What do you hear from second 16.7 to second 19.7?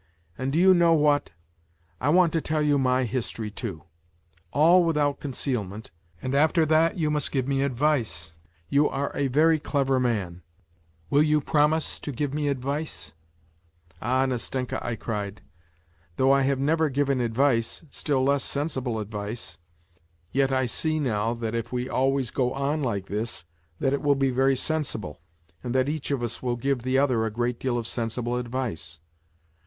given advice, still less sensible advice,